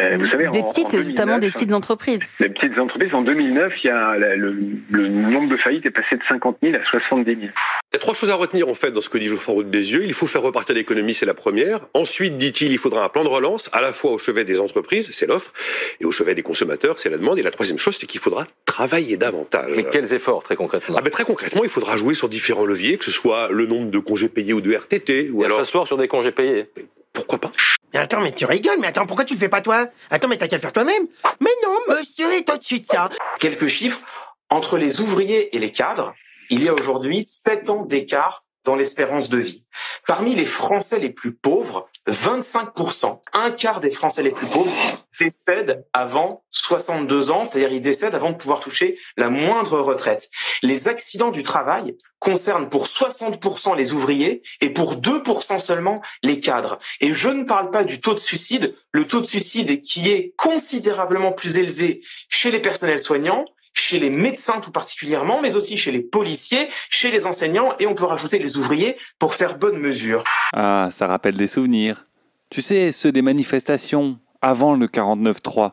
Euh, 0.00 0.16
vous 0.16 0.26
savez, 0.28 0.48
des 0.48 0.62
petites, 0.62 0.94
notamment 0.94 1.38
des 1.38 1.50
petites 1.50 1.74
entreprises. 1.74 2.22
Les 2.40 2.48
petites 2.48 2.78
entreprises, 2.78 3.12
en 3.12 3.20
2009, 3.20 3.74
il 3.84 3.86
y 3.86 3.90
a 3.90 4.16
le, 4.16 4.56
le, 4.90 5.08
nombre 5.08 5.50
de 5.50 5.56
faillites 5.58 5.84
est 5.84 5.90
passé 5.90 6.16
de 6.16 6.22
50 6.30 6.56
000 6.62 6.74
à 6.76 6.84
70 6.90 7.24
000. 7.30 7.40
Il 7.40 7.48
y 7.92 7.96
a 7.96 7.98
trois 7.98 8.14
choses 8.14 8.30
à 8.30 8.34
retenir 8.36 8.68
en 8.68 8.74
fait 8.74 8.90
dans 8.90 9.02
ce 9.02 9.10
que 9.10 9.18
dit 9.18 9.26
Geoffroy 9.26 9.54
Roux 9.54 9.62
de 9.64 9.68
Bézieux. 9.68 10.04
Il 10.04 10.14
faut 10.14 10.26
faire 10.26 10.40
repartir 10.40 10.74
l'économie, 10.74 11.12
c'est 11.12 11.26
la 11.26 11.34
première. 11.34 11.80
Ensuite, 11.92 12.38
dit-il, 12.38 12.72
il 12.72 12.78
faudra 12.78 13.04
un 13.04 13.10
plan 13.10 13.22
de 13.22 13.28
relance, 13.28 13.68
à 13.74 13.82
la 13.82 13.92
fois 13.92 14.12
au 14.12 14.18
chevet 14.18 14.44
des 14.44 14.60
entreprises, 14.60 15.10
c'est 15.12 15.26
l'offre, 15.26 15.52
et 16.00 16.06
au 16.06 16.10
chevet 16.10 16.34
des 16.34 16.42
consommateurs, 16.42 16.98
c'est 16.98 17.10
la 17.10 17.18
demande. 17.18 17.38
Et 17.38 17.42
la 17.42 17.50
troisième 17.50 17.78
chose, 17.78 17.96
c'est 17.96 18.06
qu'il 18.06 18.20
faudra 18.20 18.46
travailler 18.64 19.18
davantage. 19.18 19.72
Mais 19.76 19.84
quels 19.84 20.14
efforts 20.14 20.42
très 20.42 20.56
concrètement? 20.56 20.96
Ah 20.98 21.02
ben, 21.02 21.10
Très 21.10 21.24
concrètement, 21.24 21.64
il 21.64 21.70
faudra 21.70 21.98
jouer 21.98 22.14
sur 22.14 22.30
différents 22.30 22.64
leviers, 22.64 22.96
que 22.96 23.04
ce 23.04 23.10
soit 23.10 23.50
le 23.50 23.66
nombre 23.66 23.90
de 23.90 23.98
congés 23.98 24.30
payés 24.30 24.54
ou 24.54 24.62
de 24.62 24.74
RTT. 24.74 25.28
Ou 25.30 25.42
et 25.42 25.44
alors 25.44 25.58
s'asseoir 25.58 25.86
sur 25.86 25.98
des 25.98 26.08
congés 26.08 26.32
payés. 26.32 26.70
Pourquoi 27.12 27.38
pas? 27.38 27.50
Mais 27.92 28.00
attends, 28.00 28.20
mais 28.20 28.32
tu 28.32 28.46
rigoles, 28.46 28.78
mais 28.80 28.86
attends, 28.86 29.06
pourquoi 29.06 29.24
tu 29.24 29.34
le 29.34 29.40
fais 29.40 29.48
pas 29.48 29.60
toi? 29.60 29.86
Attends, 30.10 30.28
mais 30.28 30.38
t'as 30.38 30.48
qu'à 30.48 30.56
le 30.56 30.62
faire 30.62 30.72
toi-même. 30.72 31.06
Mais 31.40 31.50
non, 31.62 31.78
monsieur, 31.88 32.32
et 32.34 32.44
tout 32.44 32.56
de 32.56 32.64
suite 32.64 32.86
ça? 32.86 33.10
Quelques 33.38 33.66
chiffres. 33.66 34.00
Entre 34.48 34.76
les 34.76 35.00
ouvriers 35.00 35.54
et 35.54 35.58
les 35.58 35.70
cadres, 35.70 36.14
il 36.50 36.62
y 36.62 36.68
a 36.68 36.74
aujourd'hui 36.74 37.24
7 37.26 37.70
ans 37.70 37.84
d'écart 37.84 38.44
dans 38.64 38.76
l'espérance 38.76 39.28
de 39.28 39.38
vie. 39.38 39.64
Parmi 40.06 40.34
les 40.34 40.44
Français 40.44 40.98
les 40.98 41.10
plus 41.10 41.34
pauvres, 41.34 41.88
25%, 42.08 43.20
un 43.32 43.50
quart 43.50 43.80
des 43.80 43.90
Français 43.90 44.22
les 44.22 44.30
plus 44.30 44.46
pauvres 44.46 44.72
décèdent 45.18 45.84
avant 45.92 46.44
62 46.50 47.30
ans, 47.30 47.44
c'est-à-dire 47.44 47.72
ils 47.72 47.80
décèdent 47.80 48.14
avant 48.14 48.30
de 48.30 48.36
pouvoir 48.36 48.60
toucher 48.60 48.98
la 49.16 49.30
moindre 49.30 49.78
retraite. 49.80 50.30
Les 50.62 50.88
accidents 50.88 51.30
du 51.30 51.42
travail 51.42 51.96
concernent 52.18 52.68
pour 52.68 52.86
60% 52.86 53.76
les 53.76 53.92
ouvriers 53.92 54.42
et 54.60 54.70
pour 54.70 54.96
2% 54.96 55.58
seulement 55.58 56.00
les 56.22 56.40
cadres. 56.40 56.78
Et 57.00 57.12
je 57.12 57.28
ne 57.28 57.44
parle 57.44 57.70
pas 57.70 57.84
du 57.84 58.00
taux 58.00 58.14
de 58.14 58.18
suicide, 58.18 58.74
le 58.92 59.06
taux 59.06 59.20
de 59.20 59.26
suicide 59.26 59.80
qui 59.80 60.10
est 60.10 60.34
considérablement 60.36 61.32
plus 61.32 61.56
élevé 61.58 62.02
chez 62.28 62.50
les 62.50 62.60
personnels 62.60 63.00
soignants, 63.00 63.44
chez 63.72 63.98
les 63.98 64.10
médecins 64.10 64.60
tout 64.60 64.70
particulièrement, 64.70 65.40
mais 65.40 65.56
aussi 65.56 65.76
chez 65.76 65.92
les 65.92 66.00
policiers, 66.00 66.68
chez 66.88 67.10
les 67.10 67.26
enseignants, 67.26 67.70
et 67.78 67.86
on 67.86 67.94
peut 67.94 68.04
rajouter 68.04 68.38
les 68.38 68.56
ouvriers 68.56 68.96
pour 69.18 69.34
faire 69.34 69.58
bonne 69.58 69.78
mesure. 69.78 70.24
Ah, 70.52 70.88
ça 70.92 71.06
rappelle 71.06 71.34
des 71.34 71.48
souvenirs. 71.48 72.06
Tu 72.50 72.62
sais, 72.62 72.92
ceux 72.92 73.12
des 73.12 73.22
manifestations 73.22 74.18
avant 74.40 74.74
le 74.74 74.86
49-3, 74.86 75.72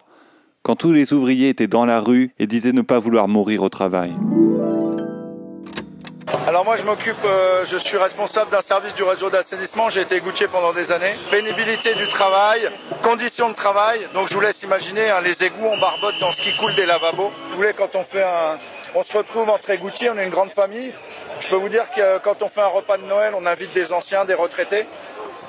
quand 0.63 0.75
tous 0.75 0.93
les 0.93 1.13
ouvriers 1.13 1.49
étaient 1.49 1.67
dans 1.67 1.85
la 1.85 1.99
rue 1.99 2.31
et 2.39 2.47
disaient 2.47 2.71
ne 2.71 2.81
pas 2.81 2.99
vouloir 2.99 3.27
mourir 3.27 3.63
au 3.63 3.69
travail. 3.69 4.13
Alors 6.49 6.65
moi 6.65 6.77
je 6.77 6.83
m'occupe, 6.83 7.23
euh, 7.25 7.63
je 7.63 7.77
suis 7.77 7.97
responsable 7.97 8.49
d'un 8.49 8.63
service 8.63 8.95
du 8.95 9.03
réseau 9.03 9.29
d'assainissement, 9.29 9.89
j'ai 9.89 10.01
été 10.01 10.19
goutier 10.19 10.47
pendant 10.47 10.73
des 10.73 10.91
années. 10.91 11.13
Pénibilité 11.29 11.93
du 11.93 12.07
travail, 12.07 12.71
conditions 13.03 13.51
de 13.51 13.53
travail, 13.53 14.07
donc 14.15 14.29
je 14.29 14.33
vous 14.33 14.39
laisse 14.39 14.63
imaginer 14.63 15.11
hein, 15.11 15.21
les 15.23 15.43
égouts, 15.43 15.67
on 15.67 15.77
barbote 15.77 16.15
dans 16.19 16.31
ce 16.31 16.41
qui 16.41 16.55
coule 16.57 16.73
des 16.73 16.87
lavabos. 16.87 17.31
Vous 17.51 17.55
voulez 17.55 17.73
quand 17.73 17.95
on 17.95 18.03
fait 18.03 18.23
un... 18.23 18.57
On 18.95 19.03
se 19.03 19.15
retrouve 19.15 19.47
entre 19.51 19.69
égoutiers, 19.69 20.09
on 20.09 20.17
est 20.17 20.23
une 20.23 20.31
grande 20.31 20.51
famille. 20.51 20.91
Je 21.39 21.47
peux 21.49 21.55
vous 21.55 21.69
dire 21.69 21.85
que 21.95 22.17
quand 22.17 22.41
on 22.41 22.49
fait 22.49 22.61
un 22.61 22.65
repas 22.65 22.97
de 22.97 23.03
Noël, 23.03 23.35
on 23.37 23.45
invite 23.45 23.71
des 23.73 23.93
anciens, 23.93 24.25
des 24.25 24.33
retraités. 24.33 24.87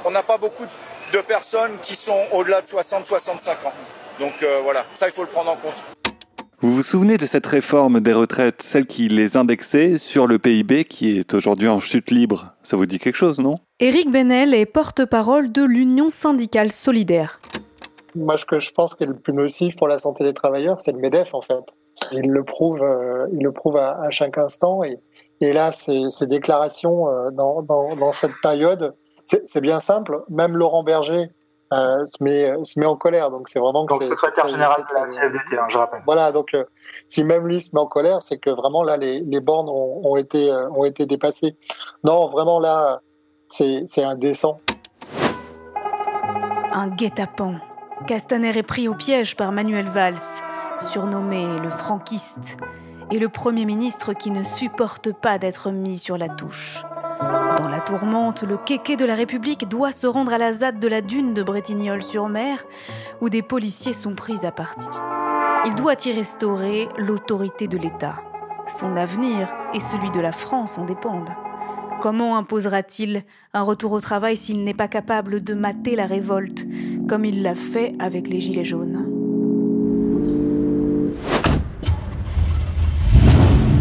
On 0.05 0.11
n'a 0.11 0.23
pas 0.23 0.37
beaucoup 0.37 0.67
de 1.15 1.21
personnes 1.23 1.79
qui 1.81 1.97
sont 1.97 2.27
au-delà 2.33 2.61
de 2.61 2.67
60-65 2.67 3.53
ans. 3.65 3.73
Donc 4.19 4.35
euh, 4.43 4.61
voilà, 4.63 4.85
ça 4.93 5.07
il 5.07 5.15
faut 5.15 5.23
le 5.23 5.29
prendre 5.29 5.51
en 5.51 5.57
compte. 5.57 6.00
Vous 6.63 6.75
vous 6.75 6.83
souvenez 6.83 7.17
de 7.17 7.25
cette 7.25 7.47
réforme 7.47 8.01
des 8.01 8.13
retraites, 8.13 8.61
celle 8.61 8.85
qui 8.85 9.09
les 9.09 9.39
indexait 9.39 9.97
sur 9.97 10.27
le 10.27 10.39
PIB 10.39 10.85
qui 10.85 11.17
est 11.17 11.33
aujourd'hui 11.33 11.69
en 11.69 11.81
chute 11.81 12.11
libre? 12.11 12.53
Ça 12.63 12.77
vous 12.77 12.85
dit 12.85 12.99
quelque 12.99 13.17
chose, 13.17 13.39
non? 13.39 13.57
Éric 13.79 14.11
Benel 14.11 14.53
est 14.53 14.67
porte-parole 14.67 15.53
de 15.53 15.65
l'Union 15.65 16.11
syndicale 16.11 16.71
solidaire. 16.71 17.41
Moi, 18.15 18.37
ce 18.37 18.45
que 18.45 18.61
je 18.61 18.73
pense 18.73 18.95
qui 18.95 19.05
est 19.05 19.07
le 19.07 19.17
plus 19.17 19.33
nocif 19.33 19.75
pour 19.75 19.89
la 19.89 19.97
santé 19.97 20.23
des 20.23 20.35
travailleurs, 20.35 20.79
c'est 20.79 20.93
le 20.93 20.99
MEDEF, 20.99 21.33
en 21.33 21.41
fait. 21.41 21.65
Il 22.13 22.31
le 22.31 22.45
prouve, 22.45 22.83
euh, 22.83 23.27
il 23.33 23.43
le 23.43 23.53
prouve 23.53 23.79
à, 23.79 23.99
à 23.99 24.11
chaque 24.11 24.37
instant. 24.37 24.85
Et, 24.85 24.99
et 25.41 25.55
là, 25.55 25.73
ces, 25.73 26.11
ces 26.11 26.27
déclarations 26.27 27.09
euh, 27.09 27.31
dans, 27.31 27.63
dans, 27.63 27.97
dans 27.97 28.13
cette 28.13 28.39
période, 28.43 28.95
c'est 29.25 29.47
c'est 29.47 29.63
bien 29.63 29.81
simple. 29.81 30.25
Même 30.29 30.59
Laurent 30.59 30.83
Berger 30.83 31.31
euh, 31.73 32.05
se, 32.05 32.23
met, 32.23 32.53
se 32.65 32.79
met 32.81 32.87
en 32.87 32.97
colère. 32.97 33.31
Donc, 33.31 33.49
c'est 33.49 33.59
vraiment 33.61 33.87
que 33.87 33.93
Donc, 33.95 34.03
c'est- 34.03 34.09
secrétaire 34.09 34.45
c'est- 34.47 34.51
général 34.53 34.85
c'est- 34.89 34.95
de 34.95 35.01
la 35.01 35.07
CFDT, 35.07 35.59
hein, 35.59 35.67
je 35.69 35.79
rappelle. 35.79 36.03
Voilà, 36.05 36.33
donc 36.33 36.55
euh, 36.55 36.65
si 37.09 37.23
même 37.25 37.47
lui 37.47 37.61
se 37.61 37.71
met 37.75 37.81
en 37.81 37.87
colère, 37.87 38.23
c'est 38.23 38.39
que 38.39 38.51
vraiment 38.51 38.83
là, 38.83 38.97
les, 38.97 39.21
les 39.21 39.41
bornes 39.41 39.69
ont, 39.69 40.01
ont 40.05 40.17
été, 40.17 40.51
euh, 40.51 40.69
ont 40.71 40.85
été 40.85 41.07
dépassées. 41.07 41.57
Non, 42.05 42.29
vraiment 42.29 42.59
là, 42.61 43.01
c'est 43.49 43.83
c'est 43.87 44.03
indécent. 44.05 44.59
Un 46.73 46.89
guet-apens. 46.89 47.57
Castaner 48.07 48.57
est 48.57 48.63
pris 48.63 48.89
au 48.89 48.95
piège 48.95 49.37
par 49.37 49.53
Manuel 49.53 49.89
Valls, 49.89 50.15
surnommé 50.81 51.45
le 51.61 51.69
franquiste, 51.71 52.57
et 53.11 53.19
le 53.19 53.29
Premier 53.29 53.65
ministre 53.67 54.13
qui 54.13 54.31
ne 54.31 54.45
supporte 54.45 55.13
pas 55.13 55.39
d'être 55.39 55.71
mis 55.71 55.99
sur 55.99 56.17
la 56.17 56.29
touche. 56.29 56.83
Dans 57.21 57.69
la 57.69 57.81
tourmente, 57.81 58.43
le 58.43 58.57
kéké 58.57 58.97
de 58.97 59.05
la 59.05 59.15
République 59.15 59.69
doit 59.69 59.93
se 59.93 60.07
rendre 60.07 60.33
à 60.33 60.39
la 60.39 60.55
ZAD 60.55 60.81
de 60.81 60.89
la 60.89 61.03
dune 61.03 61.35
de 61.35 61.43
Bretignolles-sur-Mer, 61.43 62.65
où 63.21 63.29
des 63.29 63.43
policiers 63.43 63.93
sont 63.93 64.15
pris 64.15 64.47
à 64.47 64.53
partie. 64.53 64.89
Il 65.67 65.75
doit 65.75 65.97
y 66.07 66.13
restaurer 66.13 66.89
l'autorité 66.97 67.69
de 67.69 67.77
l'État. 67.77 68.17
Son 68.67 68.97
avenir 68.97 69.53
et 69.75 69.81
celui 69.81 70.11
de 70.11 70.21
la 70.21 70.33
France 70.33 70.79
en 70.79 70.87
dépendent. 70.87 71.35
Comment 72.01 72.39
imposera-t-il 72.39 73.25
un 73.53 73.63
retour 73.63 73.93
au 73.93 74.01
travail 74.01 74.39
s'il 74.39 74.65
n'est 74.65 74.73
pas 74.73 74.89
capable 74.89 75.45
de 75.45 75.53
mater 75.53 75.97
la 75.97 76.07
révolte, 76.07 76.65
comme 77.07 77.27
il 77.27 77.43
l'a 77.43 77.55
fait 77.55 77.95
avec 77.99 78.29
les 78.29 78.41
Gilets 78.41 78.65
jaunes? 78.65 79.05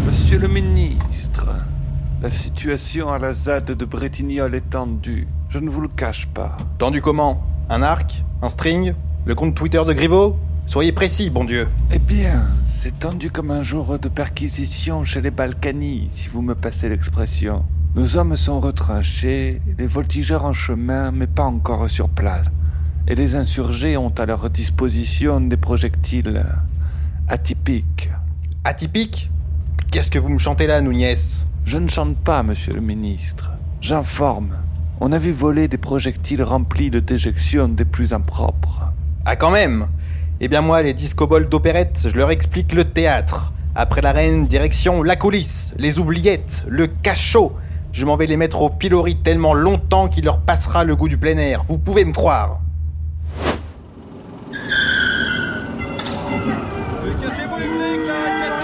Monsieur 0.04 0.38
le 0.38 0.48
ministre, 0.48 1.48
la 2.22 2.30
situation 2.30 3.10
à 3.10 3.18
la 3.18 3.32
ZAD 3.32 3.64
de 3.64 3.84
Bretignolles 3.86 4.54
est 4.54 4.68
tendue. 4.70 5.26
Je 5.48 5.58
ne 5.58 5.70
vous 5.70 5.80
le 5.80 5.88
cache 5.88 6.26
pas. 6.26 6.56
Tendu 6.76 7.00
comment? 7.00 7.42
Un 7.70 7.82
arc? 7.82 8.22
Un 8.42 8.50
string? 8.50 8.92
Le 9.24 9.34
compte 9.34 9.54
Twitter 9.54 9.82
de 9.86 9.92
Griveaux? 9.94 10.36
Soyez 10.66 10.92
précis, 10.92 11.30
bon 11.30 11.44
Dieu. 11.44 11.66
Eh 11.90 11.98
bien, 11.98 12.44
c'est 12.66 12.98
tendu 12.98 13.30
comme 13.30 13.50
un 13.50 13.62
jour 13.62 13.98
de 13.98 14.08
perquisition 14.08 15.02
chez 15.04 15.22
les 15.22 15.30
Balkany, 15.30 16.10
si 16.12 16.28
vous 16.28 16.42
me 16.42 16.54
passez 16.54 16.90
l'expression. 16.90 17.64
Nos 17.94 18.16
hommes 18.16 18.36
sont 18.36 18.60
retranchés, 18.60 19.62
les 19.78 19.86
voltigeurs 19.86 20.44
en 20.44 20.52
chemin, 20.52 21.10
mais 21.12 21.26
pas 21.26 21.44
encore 21.44 21.88
sur 21.88 22.10
place. 22.10 22.46
Et 23.08 23.14
les 23.14 23.34
insurgés 23.34 23.96
ont 23.96 24.12
à 24.18 24.26
leur 24.26 24.50
disposition 24.50 25.40
des 25.40 25.56
projectiles 25.56 26.44
atypiques. 27.28 28.10
Atypiques? 28.62 29.30
Qu'est-ce 29.90 30.10
que 30.10 30.18
vous 30.18 30.28
me 30.28 30.38
chantez 30.38 30.66
là, 30.66 30.82
Nunez? 30.82 31.16
Je 31.64 31.78
ne 31.78 31.88
chante 31.88 32.16
pas, 32.16 32.42
monsieur 32.42 32.72
le 32.72 32.80
ministre. 32.80 33.50
J'informe. 33.80 34.56
On 35.00 35.12
a 35.12 35.18
vu 35.18 35.32
voler 35.32 35.68
des 35.68 35.78
projectiles 35.78 36.42
remplis 36.42 36.90
de 36.90 37.00
déjections 37.00 37.68
des 37.68 37.84
plus 37.84 38.12
impropres. 38.12 38.92
Ah 39.24 39.36
quand 39.36 39.50
même 39.50 39.86
Eh 40.40 40.48
bien 40.48 40.60
moi, 40.62 40.82
les 40.82 40.94
discoboles 40.94 41.48
d'opérette, 41.48 42.06
je 42.08 42.16
leur 42.16 42.30
explique 42.30 42.72
le 42.72 42.84
théâtre. 42.84 43.52
Après 43.74 44.02
la 44.02 44.12
reine, 44.12 44.46
direction 44.46 45.02
la 45.02 45.16
coulisse, 45.16 45.74
les 45.78 45.98
oubliettes, 45.98 46.64
le 46.68 46.86
cachot. 46.88 47.52
Je 47.92 48.04
m'en 48.04 48.16
vais 48.16 48.26
les 48.26 48.36
mettre 48.36 48.62
au 48.62 48.70
pilori 48.70 49.16
tellement 49.16 49.54
longtemps 49.54 50.08
qu'il 50.08 50.24
leur 50.24 50.40
passera 50.40 50.84
le 50.84 50.96
goût 50.96 51.08
du 51.08 51.18
plein 51.18 51.38
air. 51.38 51.62
Vous 51.64 51.78
pouvez 51.78 52.04
me 52.04 52.12
croire. 52.12 52.60
Cassez-vous 57.20 57.58
les 57.58 57.64
flics 57.64 58.06
là 58.06 58.59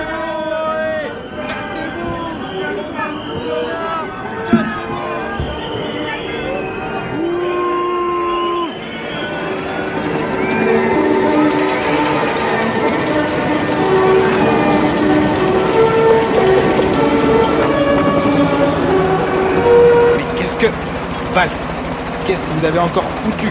vous 22.57 22.65
avez 22.65 22.79
encore 22.79 23.05
foutu 23.05 23.49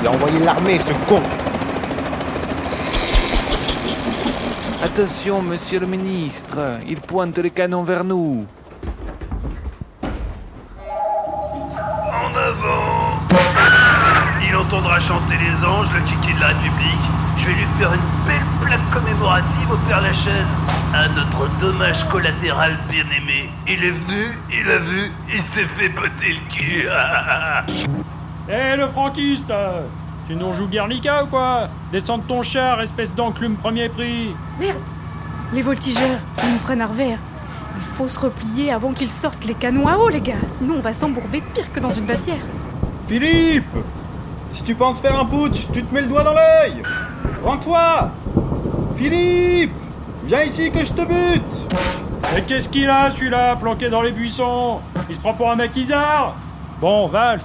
Il 0.00 0.06
a 0.06 0.10
envoyé 0.10 0.38
l'armée, 0.38 0.78
ce 0.78 0.92
con 1.06 1.20
Attention, 4.82 5.42
monsieur 5.42 5.80
le 5.80 5.86
ministre, 5.86 6.56
il 6.88 7.00
pointe 7.00 7.36
les 7.38 7.50
canons 7.50 7.82
vers 7.82 8.04
nous. 8.04 8.46
En 12.10 12.36
avant 12.36 13.18
Il 14.48 14.56
entendra 14.56 14.98
chanter 14.98 15.34
les 15.36 15.66
anges, 15.66 15.88
le 15.92 16.00
kiki 16.00 16.32
de 16.32 16.40
la 16.40 16.48
République. 16.48 17.06
Je 17.36 17.46
vais 17.46 17.52
lui 17.52 17.66
faire 17.78 17.92
une 17.92 18.26
belle 18.26 18.40
plaque 18.62 18.90
commémorative 18.92 19.70
au 19.70 19.76
Père 19.88 20.00
Lachaise. 20.00 20.46
À 20.94 21.08
notre 21.08 21.48
dommage 21.58 22.08
collatéral 22.08 22.78
bien-aimé. 22.88 23.50
Il 23.66 23.84
est 23.84 23.90
venu, 23.90 24.38
il 24.50 24.70
a 24.70 24.78
vu, 24.78 25.12
il 25.28 25.40
s'est 25.42 25.66
fait 25.66 25.90
botter 25.90 26.32
le 26.32 26.54
cul. 26.54 26.88
Hé, 28.48 28.76
le 28.76 28.86
franquiste 28.86 29.52
Tu 30.26 30.34
nous 30.34 30.54
joues 30.54 30.68
Guernica 30.68 31.24
ou 31.24 31.26
quoi? 31.26 31.68
Descends 31.92 32.16
de 32.16 32.22
ton 32.22 32.42
char, 32.42 32.80
espèce 32.80 33.14
d'enclume 33.14 33.56
premier 33.56 33.90
prix. 33.90 34.34
Merde. 34.58 34.78
Les 35.52 35.60
voltigeurs, 35.60 36.20
ils 36.42 36.52
nous 36.52 36.58
prennent 36.58 36.80
à 36.80 36.86
revers. 36.86 37.18
Il 37.76 37.84
faut 37.84 38.08
se 38.08 38.18
replier 38.18 38.72
avant 38.72 38.92
qu'ils 38.92 39.10
sortent 39.10 39.44
les 39.44 39.52
canons 39.54 39.86
à 39.86 39.98
eau, 39.98 40.08
les 40.08 40.22
gars. 40.22 40.34
Sinon, 40.50 40.76
on 40.78 40.80
va 40.80 40.94
s'embourber 40.94 41.42
pire 41.54 41.70
que 41.72 41.80
dans 41.80 41.90
une 41.90 42.06
batière. 42.06 42.42
Philippe 43.06 43.64
Si 44.50 44.62
tu 44.62 44.74
penses 44.74 45.00
faire 45.00 45.20
un 45.20 45.26
putsch, 45.26 45.66
tu 45.72 45.82
te 45.82 45.94
mets 45.94 46.00
le 46.00 46.06
doigt 46.06 46.24
dans 46.24 46.34
l'œil. 46.34 46.82
Rends-toi. 47.44 48.10
Philippe 48.96 49.74
Viens 50.24 50.42
ici 50.42 50.70
que 50.70 50.84
je 50.84 50.92
te 50.92 51.02
bute. 51.02 51.74
Mais 52.34 52.42
qu'est-ce 52.44 52.68
qu'il 52.68 52.88
a, 52.88 53.10
celui-là, 53.10 53.56
planqué 53.56 53.88
dans 53.90 54.02
les 54.02 54.12
buissons? 54.12 54.80
Il 55.08 55.14
se 55.14 55.20
prend 55.20 55.34
pour 55.34 55.50
un 55.50 55.56
maquisard? 55.56 56.34
Bon, 56.80 57.06
Valls, 57.08 57.40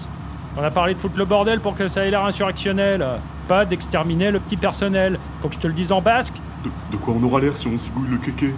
on 0.58 0.64
a 0.64 0.72
parlé 0.72 0.94
de 0.94 1.00
foutre 1.00 1.18
le 1.18 1.26
bordel 1.26 1.60
pour 1.60 1.76
que 1.76 1.88
ça 1.88 2.06
ait 2.06 2.12
l'air 2.12 2.26
insurrectionnel. 2.26 3.06
Pas 3.48 3.66
d'exterminer 3.66 4.32
le 4.32 4.40
petit 4.40 4.58
personnel. 4.58 5.20
Faut 5.42 5.50
que 5.50 5.56
je 5.56 5.60
te 5.60 5.68
le 5.68 5.74
dise 5.74 5.92
en 5.92 6.02
basque 6.02 6.36
De, 6.64 6.70
de 6.92 6.98
quoi 6.98 7.16
on 7.20 7.24
aura 7.24 7.40
l'air 7.40 7.58
si 7.58 7.68
on 7.68 7.78
zigouille 7.78 8.10
le 8.10 8.18
kéké? 8.18 8.54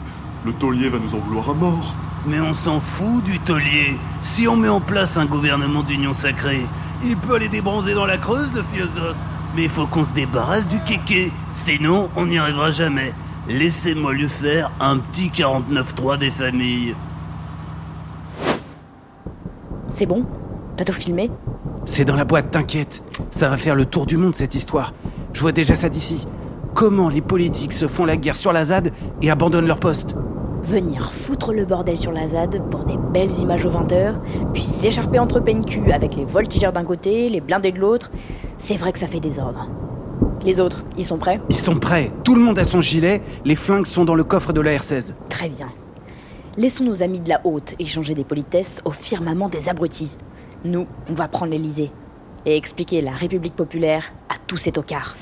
Le 0.46 0.54
taulier 0.54 0.90
va 0.90 1.00
nous 1.00 1.16
en 1.16 1.20
vouloir 1.20 1.50
à 1.50 1.54
mort. 1.54 1.96
Mais 2.28 2.40
on 2.40 2.54
s'en 2.54 2.80
fout 2.80 3.24
du 3.24 3.40
taulier. 3.40 3.98
Si 4.22 4.48
on 4.48 4.56
met 4.56 4.70
en 4.70 4.82
place 4.82 5.18
un 5.18 5.26
gouvernement 5.26 5.84
d'union 5.84 6.14
sacrée, 6.14 6.66
il 7.04 7.18
peut 7.18 7.36
aller 7.36 7.50
débronzer 7.50 7.94
dans 7.94 8.06
la 8.06 8.18
Creuse, 8.18 8.54
le 8.54 8.62
philosophe. 8.62 9.18
Mais 9.56 9.64
il 9.64 9.70
faut 9.70 9.88
qu'on 9.88 10.04
se 10.04 10.12
débarrasse 10.12 10.68
du 10.68 10.80
kéké. 10.82 11.32
Sinon, 11.54 12.10
on 12.16 12.26
n'y 12.26 12.38
arrivera 12.38 12.72
jamais. 12.72 13.14
Laissez-moi 13.48 14.14
lui 14.14 14.28
faire 14.28 14.72
un 14.80 14.98
petit 14.98 15.30
49-3 15.30 16.18
des 16.18 16.32
familles. 16.32 16.96
C'est 19.90 20.06
bon? 20.06 20.26
T'as 20.78 20.84
tout 20.84 20.94
filmé 20.94 21.32
C'est 21.86 22.04
dans 22.04 22.16
la 22.16 22.26
boîte, 22.26 22.52
t'inquiète. 22.52 23.02
Ça 23.32 23.48
va 23.48 23.58
faire 23.58 23.76
le 23.76 23.86
tour 23.86 24.06
du 24.06 24.18
monde 24.18 24.36
cette 24.36 24.56
histoire. 24.56 24.94
Je 25.34 25.42
vois 25.42 25.54
déjà 25.54 25.76
ça 25.76 25.88
d'ici. 25.88 26.28
Comment 26.74 27.08
les 27.08 27.22
politiques 27.22 27.72
se 27.72 27.88
font 27.88 28.04
la 28.04 28.18
guerre 28.18 28.36
sur 28.36 28.52
la 28.52 28.66
ZAD 28.66 28.92
et 29.22 29.30
abandonnent 29.30 29.68
leur 29.68 29.80
poste 29.80 30.16
Venir 30.64 31.14
foutre 31.14 31.54
le 31.54 31.64
bordel 31.64 31.98
sur 31.98 32.12
la 32.12 32.28
ZAD 32.28 32.62
pour 32.70 32.84
des 32.84 32.98
belles 32.98 33.32
images 33.40 33.66
aux 33.66 33.70
20h, 33.70 34.16
puis 34.54 34.64
s'écharper 34.64 35.20
entre 35.20 35.40
PNQ 35.40 35.92
avec 35.92 36.16
les 36.16 36.26
voltigeurs 36.26 36.74
d'un 36.74 36.84
côté, 36.84 37.30
les 37.30 37.40
blindés 37.40 37.72
de 37.72 37.80
l'autre, 37.80 38.12
c'est 38.58 38.76
vrai 38.76 38.92
que 38.92 39.00
ça 39.00 39.08
fait 39.08 39.20
désordre. 39.20 39.70
Les 40.44 40.60
autres, 40.60 40.84
ils 40.98 41.06
sont 41.06 41.18
prêts 41.18 41.40
Ils 41.50 41.56
sont 41.56 41.80
prêts. 41.80 42.12
Tout 42.24 42.36
le 42.36 42.42
monde 42.42 42.60
a 42.60 42.64
son 42.64 42.82
gilet. 42.82 43.22
Les 43.46 43.56
flingues 43.56 43.86
sont 43.86 44.06
dans 44.06 44.16
le 44.16 44.24
coffre 44.24 44.52
de 44.54 44.62
la 44.62 44.76
R16. 44.76 45.14
Très 45.30 45.50
bien. 45.50 45.70
Laissons 46.58 46.84
nos 46.84 47.04
amis 47.04 47.20
de 47.20 47.30
la 47.30 47.42
haute 47.46 47.76
échanger 47.80 48.14
des 48.14 48.24
politesses 48.24 48.82
au 48.86 48.92
firmament 48.92 49.50
des 49.50 49.70
abrutis. 49.70 50.12
Nous, 50.66 50.88
on 51.12 51.14
va 51.14 51.28
prendre 51.28 51.52
l'Elysée 51.52 51.92
et 52.48 52.58
expliquer 52.58 53.02
la 53.02 53.12
République 53.12 53.56
populaire 53.56 54.12
à 54.30 54.34
tous 54.48 54.58
ces 54.58 54.72
tocards. 54.72 55.16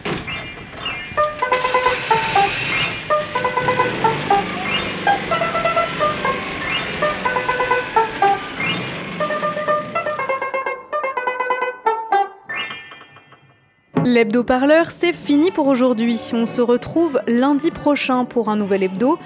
L'hebdo-parleur, 14.06 14.92
c'est 14.92 15.12
fini 15.12 15.52
pour 15.52 15.68
aujourd'hui. 15.68 16.20
On 16.34 16.46
se 16.46 16.62
retrouve 16.62 17.20
lundi 17.28 17.70
prochain 17.70 18.24
pour 18.24 18.48
un 18.48 18.56
nouvel 18.56 18.84
hebdo. 18.84 19.18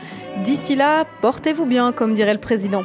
D'ici 0.44 0.76
là, 0.76 1.06
portez-vous 1.22 1.66
bien, 1.66 1.92
comme 1.92 2.14
dirait 2.14 2.34
le 2.34 2.40
président. 2.40 2.84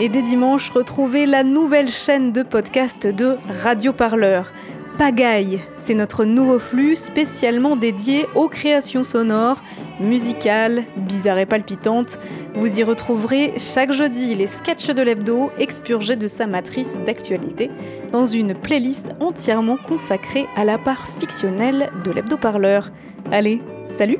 Et 0.00 0.08
dès 0.08 0.22
dimanche, 0.22 0.70
retrouvez 0.70 1.26
la 1.26 1.44
nouvelle 1.44 1.90
chaîne 1.90 2.32
de 2.32 2.42
podcast 2.42 3.06
de 3.06 3.36
Radio 3.62 3.92
Parleur. 3.92 4.52
Pagaille, 4.98 5.60
c'est 5.84 5.94
notre 5.94 6.24
nouveau 6.24 6.58
flux 6.58 6.96
spécialement 6.96 7.76
dédié 7.76 8.26
aux 8.34 8.48
créations 8.48 9.04
sonores, 9.04 9.62
musicales, 10.00 10.84
bizarres 10.96 11.38
et 11.38 11.46
palpitantes. 11.46 12.18
Vous 12.54 12.78
y 12.78 12.82
retrouverez 12.82 13.54
chaque 13.58 13.92
jeudi 13.92 14.34
les 14.34 14.46
sketchs 14.46 14.90
de 14.90 15.02
l'hebdo 15.02 15.50
expurgés 15.58 16.16
de 16.16 16.28
sa 16.28 16.46
matrice 16.46 16.96
d'actualité 17.06 17.70
dans 18.12 18.26
une 18.26 18.54
playlist 18.54 19.14
entièrement 19.20 19.76
consacrée 19.76 20.46
à 20.56 20.64
la 20.64 20.78
part 20.78 21.06
fictionnelle 21.18 21.90
de 22.04 22.10
l'hebdo-parleur. 22.12 22.90
Allez, 23.32 23.60
salut 23.96 24.18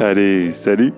Allez, 0.00 0.52
salut 0.52 0.92